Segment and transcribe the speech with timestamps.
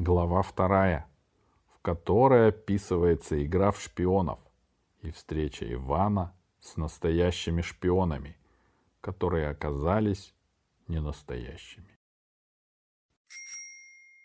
[0.00, 1.08] Глава вторая,
[1.74, 4.38] в которой описывается игра в шпионов
[5.02, 8.36] и встреча Ивана с настоящими шпионами,
[9.00, 10.32] которые оказались
[10.86, 11.98] не настоящими.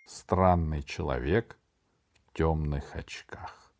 [0.05, 1.57] Странный человек
[2.13, 3.73] в темных очках.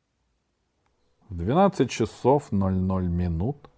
[1.30, 3.70] В 12 часов 00 минут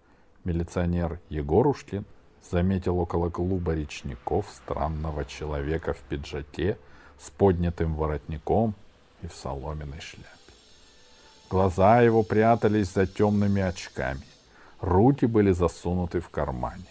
[0.42, 2.06] милиционер Егорушкин
[2.40, 6.78] заметил около клуба речников странного человека в пиджаке
[7.20, 8.74] с поднятым воротником
[9.22, 10.30] и в соломенной шляпе.
[11.48, 14.26] Глаза его прятались за темными очками.
[14.80, 16.86] Руки были засунуты в кармане.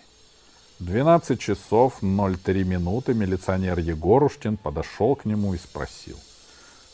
[0.79, 6.17] В 12 часов 03 минуты милиционер Егорушкин подошел к нему и спросил.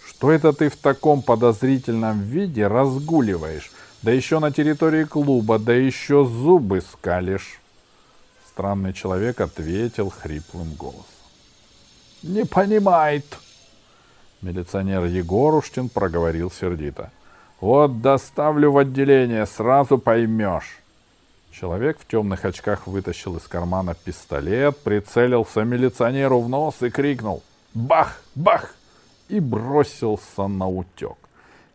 [0.08, 3.72] «Что это ты в таком подозрительном виде разгуливаешь?
[4.02, 7.60] Да еще на территории клуба, да еще зубы скалишь!»
[8.48, 11.21] Странный человек ответил хриплым голосом.
[12.24, 13.26] «Не понимает!»
[14.42, 17.12] Милиционер Егорушкин проговорил сердито.
[17.62, 20.80] Вот доставлю в отделение, сразу поймешь.
[21.52, 27.44] Человек в темных очках вытащил из кармана пистолет, прицелился милиционеру в нос и крикнул
[27.76, 28.20] «Бах!
[28.34, 28.74] Бах!»
[29.30, 31.18] и бросился на утек.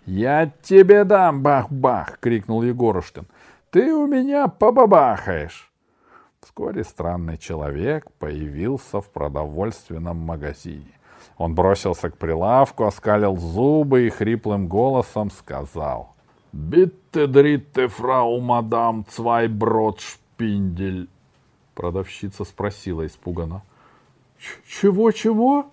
[0.06, 3.27] «Я тебе дам бах-бах!»— крикнул Егорушкин.
[3.71, 5.71] «Ты у меня побабахаешь!»
[6.47, 10.93] Вскоре странный человек появился в продовольственном магазине.
[11.39, 16.15] Он бросился к прилавку, оскалил зубы и хриплым голосом сказал.
[16.53, 21.09] «Битте дритте, фрау мадам, цвай брод шпиндель!»
[21.75, 23.63] Продавщица спросила испуганно.
[24.69, 25.67] «Чего-чего?»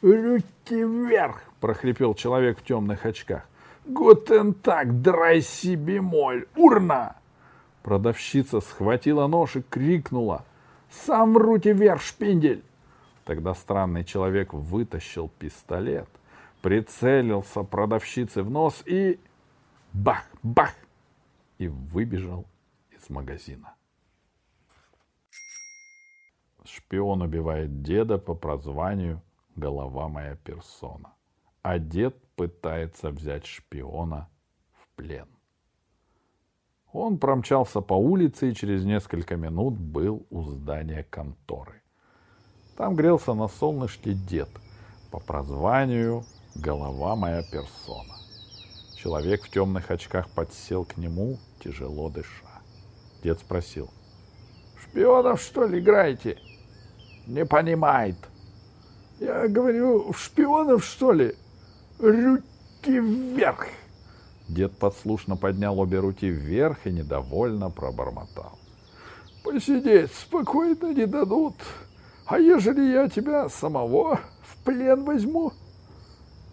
[0.00, 3.46] «Руки вверх!»— прохрипел человек в темных очках.
[3.84, 6.46] «Гутен так, драй себе моль!
[6.56, 7.16] Урна!»
[7.84, 10.46] Продавщица схватила нож и крикнула.
[10.90, 12.64] «Сам руки вверх, шпиндель!»
[13.26, 16.08] Тогда странный человек вытащил пистолет,
[16.62, 19.20] прицелился продавщице в нос и...
[19.92, 20.24] Бах!
[20.42, 20.72] Бах!
[21.58, 22.46] И выбежал
[22.90, 23.74] из магазина.
[26.64, 29.20] Шпион убивает деда по прозванию
[29.56, 31.12] «Голова моя персона»,
[31.60, 34.30] а дед пытается взять шпиона
[34.72, 35.33] в плен.
[36.94, 41.82] Он промчался по улице и через несколько минут был у здания конторы.
[42.76, 44.48] Там грелся на солнышке дед,
[45.10, 46.22] по прозванию
[46.54, 48.14] «Голова моя персона».
[48.96, 52.62] Человек в темных очках подсел к нему, тяжело дыша.
[53.24, 53.90] Дед спросил.
[54.80, 56.38] «Шпионов, что ли, играете?»
[57.26, 58.18] «Не понимает».
[59.18, 61.34] «Я говорю, в шпионов, что ли?»
[61.98, 62.44] «Руки
[63.00, 63.66] вверх!»
[64.48, 68.58] Дед подслушно поднял обе руки вверх и недовольно пробормотал.
[69.42, 71.54] «Посидеть спокойно не дадут.
[72.26, 75.52] А ежели я тебя самого в плен возьму?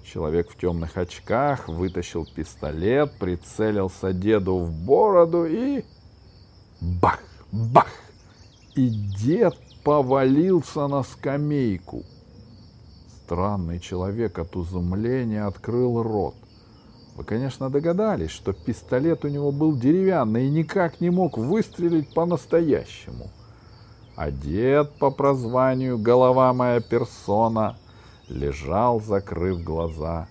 [0.04, 5.86] Человек в темных очках вытащил пистолет, прицелился деду в бороду и...
[6.82, 7.20] Бах!
[7.52, 7.88] Бах!
[8.76, 12.04] И дед повалился на скамейку.
[13.24, 16.36] Странный человек от изумления открыл рот.
[17.22, 23.30] Вы, конечно, догадались, что пистолет у него был деревянный и никак не мог выстрелить по-настоящему—
[24.32, 27.78] дед по прозванию «Голова моя персона»
[28.28, 30.28] лежал, закрыв глаза,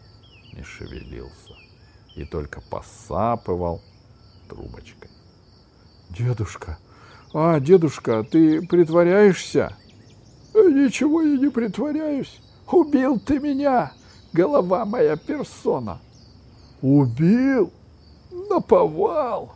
[0.52, 1.54] не шевелился
[2.16, 3.80] и только посапывал
[4.48, 5.12] трубочкой.
[6.08, 6.76] «Дедушка!
[7.32, 9.76] А, дедушка, ты притворяешься?»
[10.54, 12.40] «Э, «Ничего я не притворяюсь.
[12.66, 13.92] Убил ты меня,
[14.32, 16.00] голова моя персона!»
[16.82, 17.72] «Убил?
[18.48, 19.52] Наповал!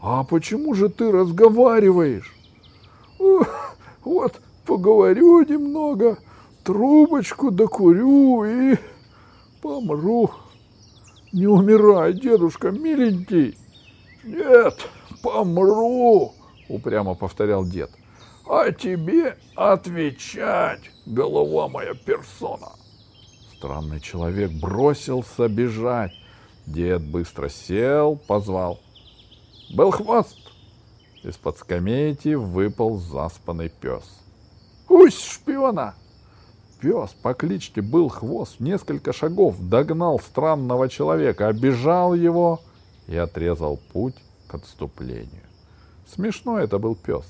[0.00, 2.34] А почему же ты разговариваешь?»
[4.04, 6.18] Вот поговорю немного,
[6.64, 8.76] трубочку докурю и
[9.60, 10.30] помру.
[11.32, 13.56] Не умирай, дедушка, миленький.
[14.24, 14.88] Нет,
[15.22, 16.34] помру,
[16.68, 17.90] упрямо повторял дед.
[18.48, 22.72] А тебе отвечать, голова моя персона.
[23.56, 26.12] Странный человек бросился бежать.
[26.66, 28.80] Дед быстро сел, позвал.
[29.74, 30.36] Был хвост.
[31.22, 34.04] Из-под скамейки выпал заспанный пес.
[34.88, 35.94] «Усь, шпиона!»
[36.80, 42.60] Пес по кличке Был Хвост несколько шагов догнал странного человека, обижал его
[43.06, 44.16] и отрезал путь
[44.48, 45.44] к отступлению.
[46.12, 47.24] Смешно это был пес.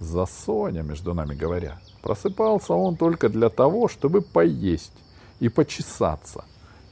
[0.00, 1.78] За Соня, между нами говоря.
[2.02, 4.92] Просыпался он только для того, чтобы поесть
[5.40, 6.44] и почесаться.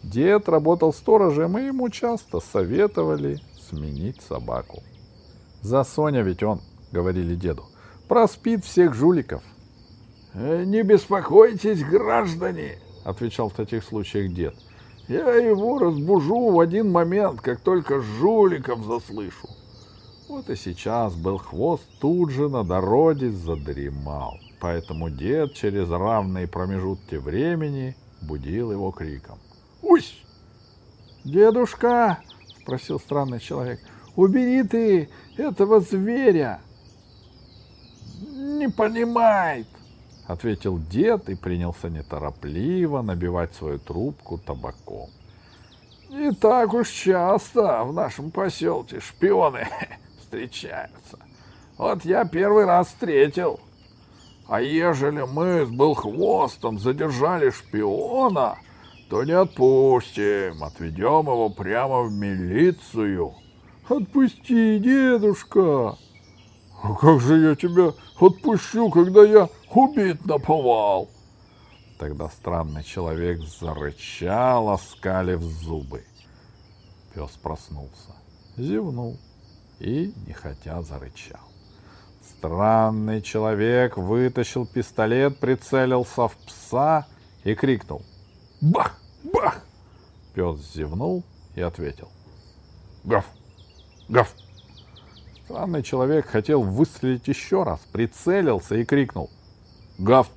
[0.04, 4.82] Дед работал сторожем, и ему часто советовали сменить собаку.
[5.62, 6.60] За Соня ведь он,
[6.92, 7.64] говорили деду,
[8.06, 9.42] проспит всех жуликов.
[10.34, 14.54] «Э, не беспокойтесь, граждане,— отвечал в таких случаях дед.
[15.08, 19.48] «Я его разбужу в один момент, как только жуликов заслышу».
[20.28, 24.38] Вот и сейчас был хвост тут же на дороге задремал.
[24.60, 29.38] Поэтому дед через равные промежутки времени будил его криком.
[29.84, 30.24] «Усь!»
[31.24, 32.18] «Дедушка!»—
[32.62, 33.80] спросил странный человек.
[34.16, 36.60] «Убери ты этого зверя!»
[38.20, 39.66] «Не понимает!»—
[40.26, 45.10] ответил дед и принялся неторопливо набивать свою трубку табаком.
[46.08, 49.68] «Не так уж часто в нашем поселке шпионы
[50.20, 51.18] встречаются.
[51.76, 53.60] Вот я первый раз встретил.
[54.46, 58.58] А ежели мы с Белхвостом задержали шпиона,
[59.08, 63.34] то не отпустим, отведем его прямо в милицию.
[63.88, 65.96] Отпусти, дедушка.
[66.82, 71.08] А как же я тебя отпущу, когда я убит наповал?
[71.98, 76.04] Тогда странный человек зарычал, оскалив зубы.
[77.14, 78.12] Пес проснулся,
[78.56, 79.18] зевнул
[79.78, 81.40] и, нехотя, зарычал.
[82.22, 87.06] Странный человек вытащил пистолет, прицелился в пса
[87.44, 88.02] и крикнул.
[88.60, 88.98] «Бах!
[89.32, 89.62] Бах!»
[90.34, 91.22] Пес зевнул
[91.54, 92.08] и ответил.
[93.04, 93.24] «Гав!
[94.08, 94.34] Гав!»
[95.44, 99.30] Странный человек хотел выстрелить еще раз, прицелился и крикнул.
[99.98, 100.28] «Гав!»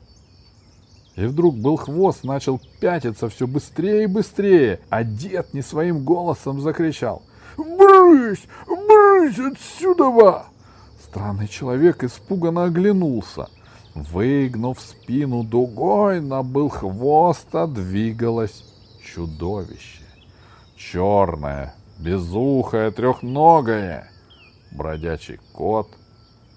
[1.16, 6.62] И вдруг был хвост начал пятиться все быстрее и быстрее, а дед не своим голосом
[6.62, 7.24] закричал.
[7.58, 8.46] «Брысь!
[8.68, 10.46] Брысь отсюда!»
[11.02, 13.48] Странный человек испуганно оглянулся.
[14.04, 18.64] Выгнув спину дугой, на был хвоста двигалось
[19.04, 20.04] чудовище.
[20.76, 24.12] Черное, безухое, трехногое.
[24.72, 25.88] Бродячий кот,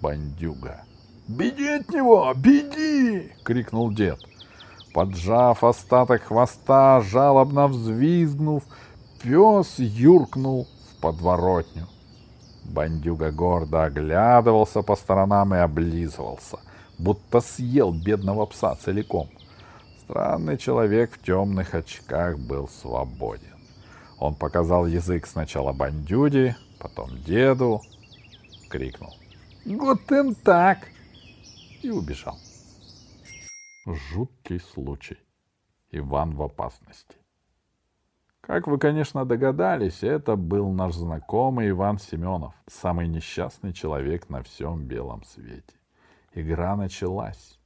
[0.01, 0.81] бандюга.
[1.27, 2.31] «Беги от него!
[2.35, 4.19] Беги!»— крикнул дед.
[4.93, 8.63] Поджав остаток хвоста, жалобно взвизгнув,
[9.23, 11.87] пес юркнул в подворотню.
[12.65, 16.59] Бандюга гордо оглядывался по сторонам и облизывался,
[17.01, 19.29] будто съел бедного пса целиком.
[20.03, 23.47] Странный человек в темных очках был свободен.
[24.19, 27.81] Он показал язык сначала бандюде, потом деду,
[28.69, 29.15] крикнул
[29.65, 30.89] «Гутен так!»
[31.81, 32.37] и убежал.
[33.85, 35.17] Жуткий случай.
[35.91, 37.15] Иван в опасности.
[38.41, 44.85] Как вы, конечно, догадались, это был наш знакомый Иван Семенов, самый несчастный человек на всем
[44.85, 45.80] белом свете.
[46.33, 47.59] Игра началась.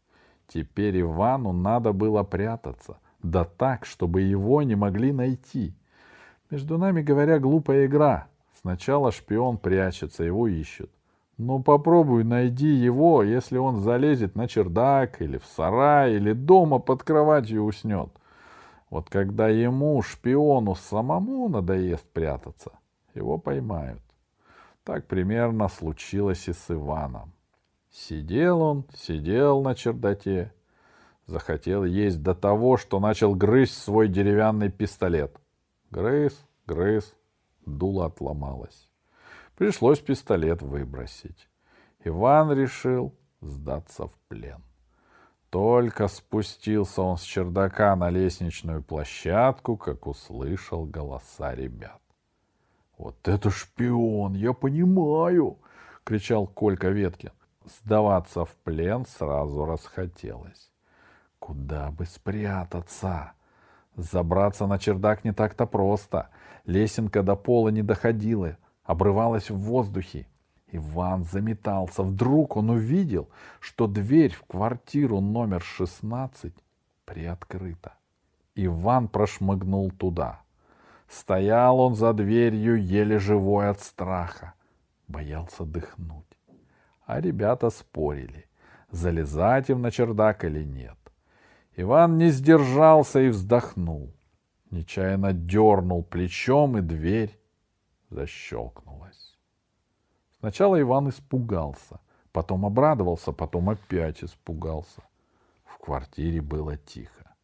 [0.47, 5.73] Теперь Ивану надо было прятаться, да так, чтобы его не могли найти.
[6.50, 8.27] Между нами говоря, глупая игра.
[8.62, 10.91] Сначала шпион прячется, его ищут.
[11.38, 17.03] Но попробуй найди его, если он залезет на чердак или в сарай, или дома под
[17.03, 18.09] кроватью уснет—
[18.89, 22.71] вот когда ему, шпиону, самому надоест прятаться,
[23.13, 24.01] его поймают.
[24.83, 27.33] Так примерно случилось и с Иваном.
[27.95, 30.53] Сидел он, сидел на чердаке,
[31.27, 35.39] захотел есть до того, что начал грызть свой деревянный пистолет.
[35.92, 36.38] Грыз,
[36.68, 37.15] грыз,
[37.65, 38.89] дуло отломалось.
[39.56, 41.47] Пришлось пистолет выбросить.
[42.03, 44.62] Иван решил сдаться в плен.
[45.50, 52.01] Только спустился он с чердака на лестничную площадку, как услышал голоса ребят.
[52.98, 55.60] «Вот это шпион, я понимаю!»—
[56.03, 57.31] кричал Колька Веткин.
[57.65, 60.69] Сдаваться в плен сразу расхотелось.
[61.39, 63.34] Куда бы спрятаться?
[63.95, 66.29] Забраться на чердак не так-то просто.
[66.65, 70.27] Лесенка до пола не доходила, обрывалась в воздухе.
[70.72, 72.03] Иван заметался.
[72.03, 73.29] Вдруг он увидел,
[73.60, 76.53] что дверь в квартиру номер 16
[77.05, 77.93] приоткрыта.
[78.53, 80.41] Иван прошмыгнул туда.
[81.07, 84.53] Стоял он за дверью, еле живой от страха.
[85.07, 86.35] Боялся дыхнуть.
[87.05, 88.47] А ребята спорили,
[88.91, 90.97] залезать им на чердак или нет.
[91.75, 94.13] Иван не сдержался и вздохнул.
[94.71, 97.38] Нечаянно дернул плечом, и дверь
[98.09, 99.38] защелкнулась.
[100.39, 102.00] Сначала Иван испугался,
[102.31, 105.01] потом обрадовался, потом опять испугался.
[105.63, 107.35] В квартире было тихо.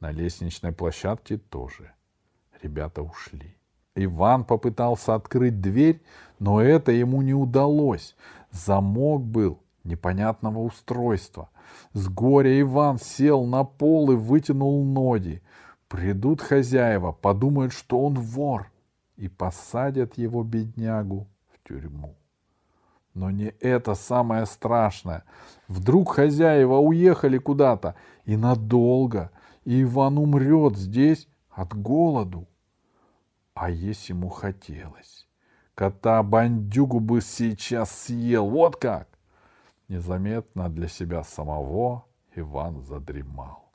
[0.00, 1.92] На лестничной площадке тоже.
[2.62, 3.56] Ребята ушли.
[3.94, 6.00] Иван попытался открыть дверь,
[6.38, 8.14] но это ему не удалось.
[8.50, 11.50] Замок был непонятного устройства.
[11.92, 15.42] С горя Иван сел на пол и вытянул ноги.
[15.88, 18.70] Придут хозяева, подумают, что он вор,
[19.16, 22.16] и посадят его, беднягу, в тюрьму.
[23.14, 25.24] Но не это самое страшное.
[25.66, 29.30] Вдруг хозяева уехали куда-то и надолго,
[29.64, 32.46] и Иван умрет здесь от голоду.
[33.54, 35.27] А если ему хотелось?
[35.78, 39.06] Кота-бандюгу бы сейчас съел, вот как!
[39.86, 42.04] Незаметно для себя самого
[42.34, 43.70] Иван задремал.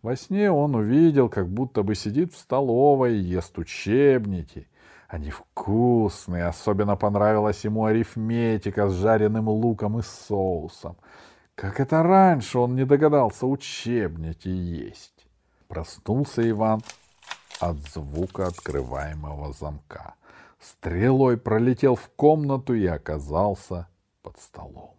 [0.00, 4.66] Во сне он увидел, как будто бы сидит в столовой и ест учебники.
[5.08, 10.96] Они вкусные, особенно понравилась ему арифметика с жареным луком и соусом.
[11.54, 15.26] Как это раньше он не догадался учебники есть.
[15.68, 16.80] Проснулся Иван
[17.60, 20.14] от звука открываемого замка.
[20.66, 23.86] Стрелой пролетел в комнату и оказался
[24.22, 24.96] под столом.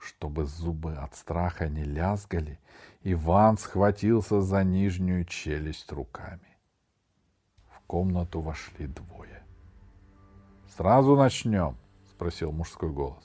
[0.00, 2.58] Чтобы зубы от страха не лязгали,
[3.04, 6.58] Иван схватился за нижнюю челюсть руками.
[7.70, 9.44] В комнату вошли двое.
[10.76, 11.76] «Сразу начнем?»—
[12.10, 13.22] спросил мужской голос.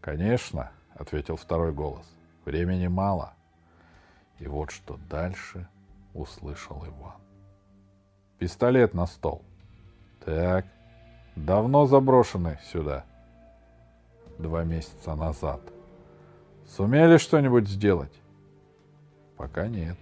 [0.00, 2.06] «Конечно»,— ответил второй голос.
[2.44, 3.34] «Времени мало».
[4.38, 5.68] И вот что дальше
[6.14, 7.20] услышал Иван.
[8.38, 9.42] «Пистолет на стол».
[10.24, 10.64] «Так,
[11.36, 13.04] давно заброшены сюда?»
[14.38, 15.60] «Два месяца назад»,
[16.76, 18.12] Сумели что-нибудь сделать?
[19.36, 19.98] Пока нет.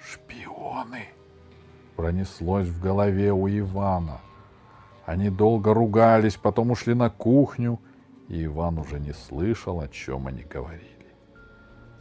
[0.00, 1.08] Шпионы!
[1.96, 4.20] Пронеслось в голове у Ивана.
[5.04, 7.78] Они долго ругались, потом ушли на кухню,
[8.28, 11.14] и Иван уже не слышал, о чем они говорили.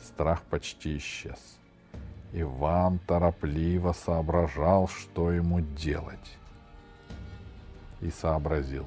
[0.02, 1.58] Страх почти исчез.
[2.32, 6.38] Иван торопливо соображал, что ему делать.
[8.06, 8.86] И сообразил.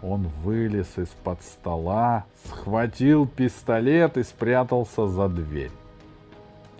[0.00, 5.70] Он вылез из-под стола, схватил пистолет и спрятался за дверь.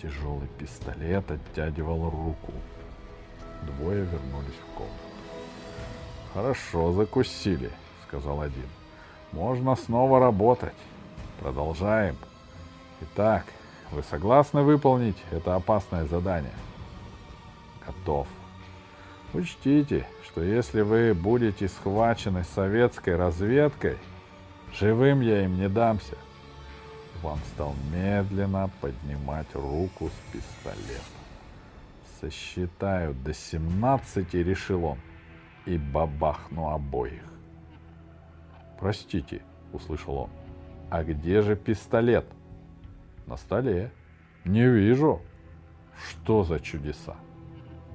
[0.00, 2.52] Тяжелый пистолет оттягивал руку.
[3.60, 4.94] Двое вернулись в комнату.
[6.32, 7.70] «Хорошо закусили»,—
[8.08, 8.68] сказал один.
[9.32, 10.72] «Можно снова работать.
[11.40, 12.16] Продолжаем.
[13.02, 13.44] Итак,
[13.92, 16.54] вы согласны выполнить это опасное задание?»
[17.86, 18.28] «Готов»,
[19.34, 23.98] Учтите, что если вы будете схвачены советской разведкой,
[24.72, 26.16] живым я им не дамся.
[27.20, 31.04] Иван стал медленно поднимать руку с пистолетом.
[32.20, 34.98] Сосчитаю до семнадцати, решил он,
[35.66, 37.24] и бабахну обоих.
[38.78, 40.30] Простите, услышал он,
[40.90, 42.24] а где же пистолет?
[43.26, 43.90] На столе.
[44.44, 45.22] Не вижу.
[45.96, 47.16] Что за чудеса?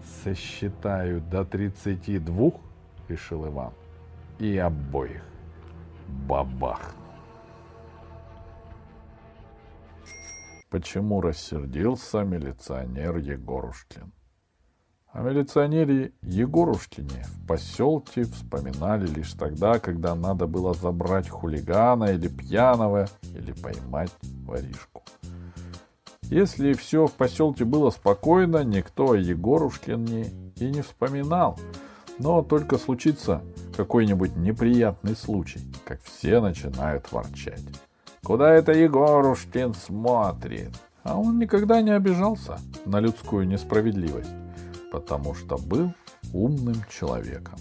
[0.04, 2.56] Сосчитаю до тридцати двух,
[3.08, 3.74] решил Иван,
[4.40, 5.24] и обоих.
[6.28, 6.96] Бабах!
[10.70, 14.12] Почему рассердился милиционер Егорушкин?
[15.12, 23.08] О милиционере Егорушкине в поселке вспоминали лишь тогда, когда надо было забрать хулигана или пьяного,
[23.24, 25.04] или поймать воришку.
[26.30, 31.60] Если все в поселке было спокойно, никто о Егорушкине и не вспоминал.
[32.20, 33.42] Но только случится
[33.76, 37.64] какой-нибудь неприятный случай, как все начинают ворчать.
[38.24, 40.70] Куда это Егорушкин смотрит?
[41.02, 44.30] А он никогда не обижался на людскую несправедливость,
[44.92, 45.94] потому что был
[46.32, 47.58] умным человеком.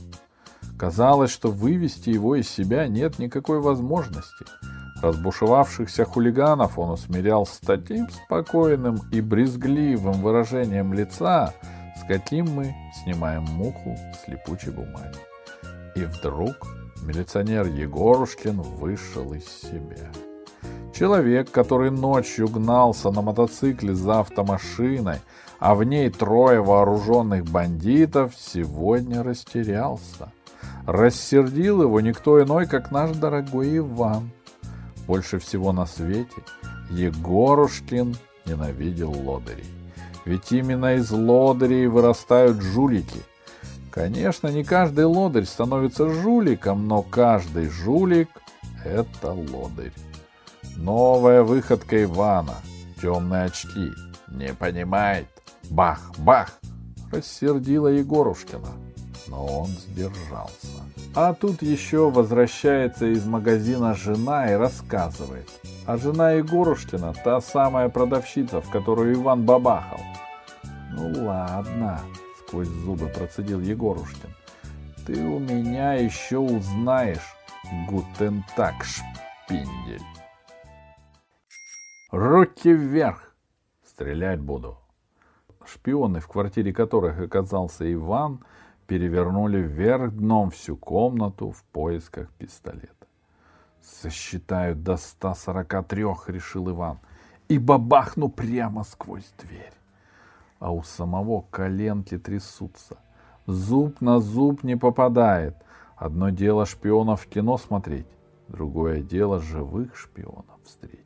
[0.76, 4.44] Казалось, что вывести его из себя нет никакой возможности–
[5.02, 11.54] Разбушевавшихся хулиганов он усмирял с таким спокойным и брезгливым выражением лица,
[11.96, 15.18] с каким мы снимаем муху с липучей бумаги.
[15.94, 16.54] И вдруг
[17.02, 20.10] милиционер Егорушкин вышел из себя.
[20.92, 25.20] Человек, который ночью гнался на мотоцикле за автомашиной,
[25.60, 30.32] а в ней трое вооруженных бандитов, сегодня растерялся.
[30.86, 34.30] Рассердил его никто иной, как наш дорогой Иван.
[35.08, 36.36] Больше всего на свете
[36.90, 39.64] Егорушкин ненавидел лодырей.
[40.26, 43.22] Ведь именно из лодырей вырастают жулики.
[43.90, 48.28] Конечно, не каждый лодырь становится жуликом, но каждый жулик—
[48.84, 49.94] это лодырь.
[50.76, 52.56] Новая выходка Ивана.
[53.00, 53.90] Темные очки.
[54.28, 55.26] Не понимает.
[55.70, 56.52] Бах, бах.
[57.10, 58.68] Рассердила Егорушкина.
[59.28, 60.82] Но он сдержался.
[61.20, 65.50] А тут еще возвращается из магазина жена и рассказывает.
[65.84, 69.98] А жена Егорушкина— та самая продавщица, в которую Иван бабахал.
[70.92, 71.98] Ну ладно,
[72.38, 74.30] сквозь зубы процедил Егорушкин.
[75.08, 77.34] Ты у меня еще узнаешь,
[77.88, 80.06] гутен так, шпиндель.
[82.12, 83.34] Руки вверх!
[83.84, 84.78] Стрелять буду.
[85.66, 88.44] Шпионы, в квартире которых оказался Иван,—
[88.88, 93.06] перевернули вверх дном всю комнату в поисках пистолета.
[93.80, 96.98] «Сосчитаю до 143»,— решил Иван,—
[97.48, 99.78] «и бабахну прямо сквозь дверь».
[100.58, 102.98] а у самого коленки трясутся.
[103.46, 105.56] Зуб на зуб не попадает.
[105.96, 108.06] Одно дело шпионов в кино смотреть,
[108.48, 111.04] другое дело живых шпионов встретить.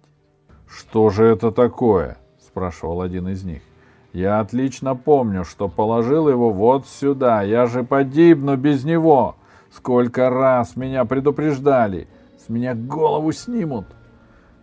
[0.66, 3.62] «Что же это такое?»— спрашивал один из них.
[4.12, 7.42] «Я отлично помню, что положил его вот сюда.
[7.42, 9.36] Я же погибну без него.
[9.74, 12.08] Сколько раз меня предупреждали.
[12.44, 13.86] С меня голову снимут».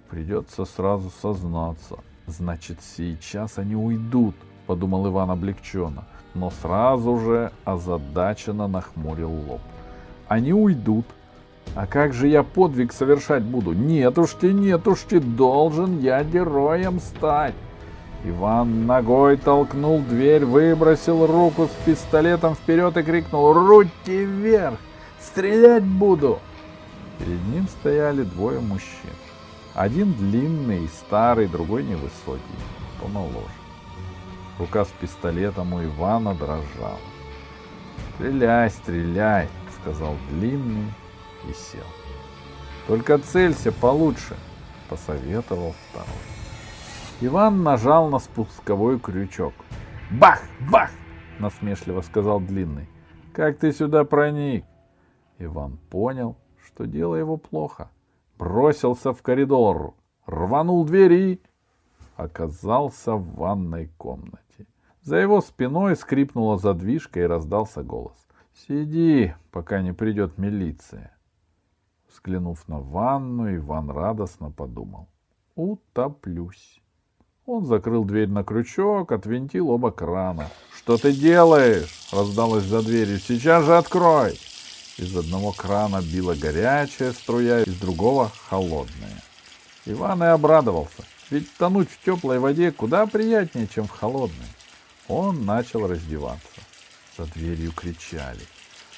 [0.09, 1.97] Придется сразу сознаться.
[2.25, 4.35] Значит, сейчас они уйдут,
[4.67, 9.61] подумал Иван облегченно, но сразу же озадаченно нахмурил лоб.
[10.27, 11.05] Они уйдут.
[11.75, 13.73] А как же я подвиг совершать буду?
[13.73, 17.53] Нетушки, нетушки, должен я героем стать.
[18.25, 24.77] Иван ногой толкнул дверь, выбросил руку с пистолетом вперед и крикнул «Руки вверх!
[25.21, 26.39] Стрелять буду!»
[27.17, 29.11] Перед ним стояли двое мужчин.
[29.73, 32.41] Один длинный старый, другой невысокий,
[33.01, 33.47] помоложе.
[34.57, 36.99] Рука с пистолетом у Ивана дрожала.
[38.15, 39.47] «Стреляй, стреляй!»—
[39.81, 40.93] сказал длинный
[41.47, 41.87] и сел.
[42.87, 44.35] «Только целься получше!»—
[44.89, 46.38] посоветовал второй.
[47.21, 49.53] Иван нажал на спусковой крючок.
[50.11, 50.41] «Бах!
[50.71, 50.89] Бах!»—
[51.39, 52.87] насмешливо сказал длинный.
[53.33, 54.65] «Как ты сюда проник?»
[55.37, 57.89] Иван понял, что дело его плохо—
[58.39, 59.93] бросился в коридор,
[60.25, 61.41] рванул двери и
[62.15, 64.65] оказался в ванной комнате.
[65.01, 68.27] За его спиной скрипнула задвижка и раздался голос.
[68.53, 71.15] «Сиди, пока не придет милиция».
[72.09, 75.07] Взглянув на ванну, Иван радостно подумал.
[75.55, 76.81] «Утоплюсь».
[77.51, 80.51] Он закрыл дверь на крючок, отвинтил оба крана.
[80.77, 83.19] «Что ты делаешь?»— раздалось за дверью.
[83.19, 84.39] «Сейчас же открой!»
[84.99, 89.23] Из одного крана била горячая струя, из другого— холодная.
[89.87, 94.53] Иван и обрадовался, ведь тонуть в теплой воде куда приятнее, чем в холодной.
[95.07, 96.61] Он начал раздеваться.
[97.17, 98.45] За дверью кричали.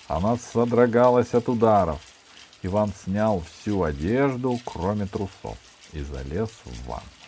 [0.09, 2.01] Она содрогалась от ударов.
[2.63, 5.57] Иван снял всю одежду, кроме трусов,
[5.93, 7.20] и залез в ванну.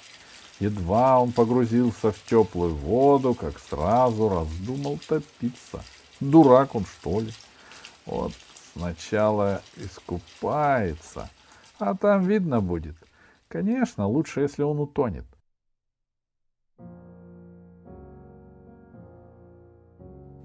[0.64, 5.84] Едва он погрузился в теплую воду, как сразу раздумал топиться.
[6.22, 7.32] Дурак он, что ли?
[8.06, 8.32] Вот
[8.74, 11.30] Сначала искупается,
[11.78, 12.96] а там видно будет.
[13.48, 15.26] Конечно, лучше, если он утонет.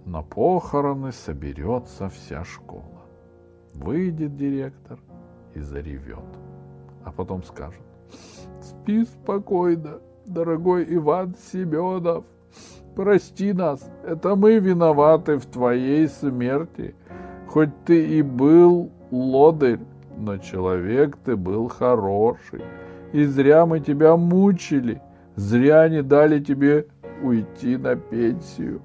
[0.05, 3.03] На похороны соберется вся школа.
[3.73, 4.99] Выйдет директор
[5.55, 6.19] и заревет.
[7.05, 7.83] А потом скажет.
[8.61, 12.25] Спи спокойно, дорогой Иван Семенов.
[12.95, 16.95] Прости нас, это мы виноваты в твоей смерти.
[17.47, 19.81] Хоть ты и был лодырь,
[20.17, 22.63] но человек ты был хороший.
[23.13, 25.01] И зря мы тебя мучили,
[25.35, 26.89] зря не дали тебе
[27.23, 28.83] уйти на пенсию.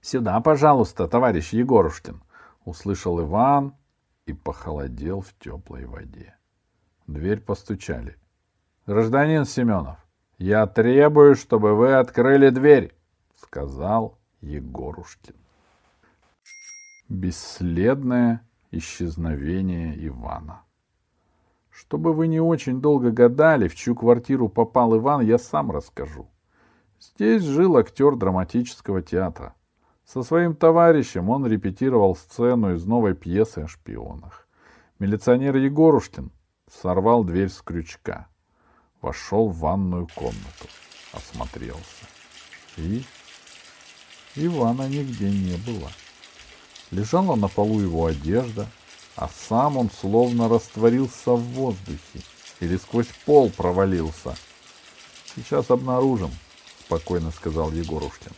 [0.00, 2.22] «Сюда, пожалуйста, товарищ Егорушкин!»—
[2.64, 3.74] услышал Иван
[4.26, 6.36] и похолодел в теплой воде.
[7.06, 8.16] дверь постучали.
[8.86, 9.98] «Гражданин Семенов,
[10.38, 12.92] я требую, чтобы вы открыли дверь,
[13.36, 15.34] сказал Егорушкин.
[17.08, 20.62] Бесследное исчезновение Ивана.
[21.70, 26.28] Чтобы вы не очень долго гадали, в чью квартиру попал Иван, я сам расскажу.
[26.98, 29.54] Здесь жил актер драматического театра.
[30.06, 34.46] Со своим товарищем он репетировал сцену из новой пьесы о шпионах.
[34.98, 36.30] Милиционер Егорушкин
[36.70, 38.28] сорвал дверь с крючка
[39.06, 40.66] вошел в ванную комнату,
[41.12, 42.06] осмотрелся.
[42.76, 43.04] И
[44.34, 45.90] Ивана нигде не было.
[46.90, 48.66] Лежала на полу его одежда,
[49.14, 52.20] а сам он словно растворился в воздухе
[52.60, 54.34] или сквозь пол провалился.
[55.34, 56.30] Сейчас обнаружим,
[56.80, 58.32] спокойно сказал Егорушкин.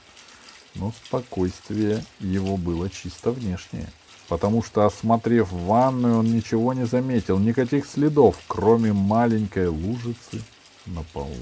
[0.74, 3.90] Но спокойствие его было чисто внешнее,
[4.28, 10.42] потому что, осмотрев ванную, он ничего не заметил, никаких следов, кроме маленькой лужицы
[10.86, 11.34] на полу.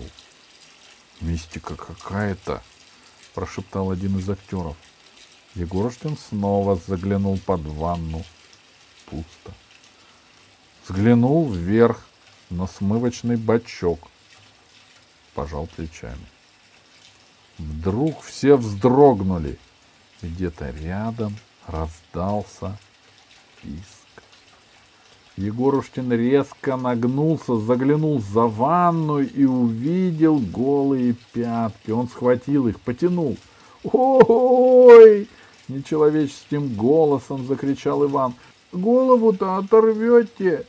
[1.20, 2.62] «Мистика какая-то!»—
[3.34, 4.76] прошептал один из актеров.
[5.54, 8.24] Егорушкин снова заглянул под ванну.
[9.06, 9.54] Пусто.
[10.84, 12.06] Взглянул вверх
[12.50, 14.08] на смывочный бачок.
[15.34, 16.26] Пожал плечами.
[17.58, 19.58] Вдруг все вздрогнули.
[20.22, 21.34] Где-то рядом
[21.66, 22.76] раздался
[23.62, 23.84] писк.
[25.36, 31.90] Егорушкин резко нагнулся, заглянул за ванну и увидел голые пятки.
[31.90, 33.36] Он схватил их, потянул.
[33.84, 35.28] «Ой!»—
[35.68, 38.34] нечеловеческим голосом закричал Иван.
[38.72, 40.66] «Голову-то оторвете!»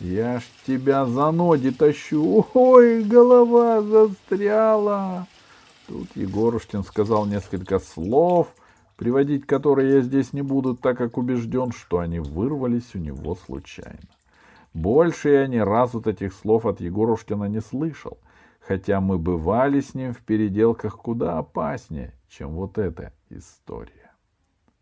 [0.00, 2.46] Я ж тебя за ноги тащу.
[2.54, 5.26] Ой, голова застряла.
[5.90, 8.54] Тут Егорушкин сказал несколько слов,
[8.96, 13.98] приводить которые я здесь не буду, так как убежден, что они вырвались у него случайно.
[14.72, 18.18] Больше я ни разу таких слов от Егорушкина не слышал,
[18.60, 24.12] хотя мы бывали с ним в переделках куда опаснее, чем вот эта история.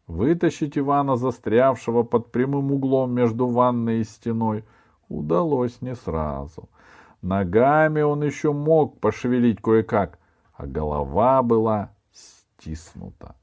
[0.07, 4.63] Вытащить Ивана, застрявшего под прямым углом между ванной и стеной,
[5.09, 6.69] удалось не сразу.
[7.23, 10.19] Ногами он еще мог пошевелить кое-как,
[10.59, 13.37] а голова была стиснута.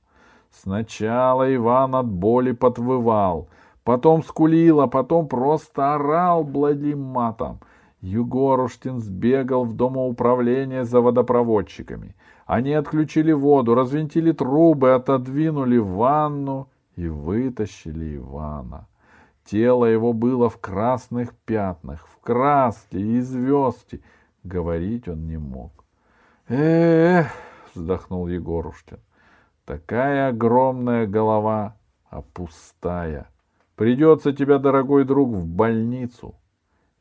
[0.51, 3.47] Сначала Иван от боли подвывал,
[3.83, 7.59] потом скулил, а потом просто орал благим матом.
[8.01, 12.15] Егорушкин сбегал в домоуправление за водопроводчиками.
[12.45, 18.87] Они отключили воду, развинтили трубы, отодвинули ванну и вытащили Ивана.
[19.45, 24.01] Тело его было в красных пятнах, в краске и звездке.
[24.43, 25.84] Говорить он не мог.
[26.47, 27.31] Эх,
[27.73, 28.99] вздохнул Егорушкин.
[29.65, 31.75] Такая огромная голова,
[32.09, 33.29] а пустая.
[33.75, 36.35] Придется тебя, дорогой друг, в больницу.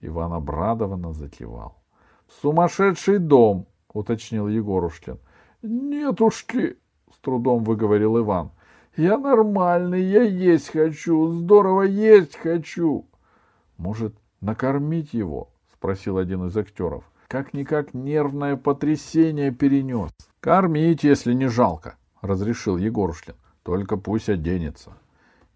[0.00, 1.83] Иван обрадованно закивал.—
[2.26, 5.18] В сумасшедший дом,— уточнил Егорушкин.—
[5.62, 6.78] Нетушки,—
[7.14, 8.50] с трудом выговорил Иван.—
[8.96, 13.07] Я нормальный, я есть хочу, здорово есть хочу.—
[13.76, 17.04] Может, накормить его?— спросил один из актеров.
[17.28, 20.10] Как-никак нервное потрясение перенес.—
[20.40, 24.92] Кормить, если не жалко,— разрешил Егорушкин.— Только пусть оденется.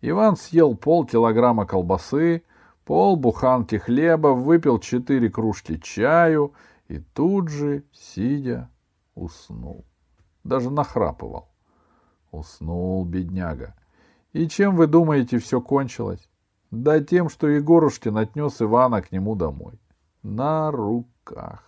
[0.00, 2.42] Иван съел полкилограмма колбасы,
[2.85, 6.54] пол буханки хлеба, выпил четыре кружки чаю
[6.88, 8.70] и тут же, сидя,
[9.14, 9.85] уснул.
[10.44, 11.48] Даже нахрапывал.
[12.31, 13.74] Уснул бедняга.
[14.33, 16.28] И чем, вы думаете, все кончилось?
[16.70, 19.81] Да тем, что Егорушкин отнес Ивана к нему домой.
[20.22, 20.70] На
[21.29, 21.67] graag.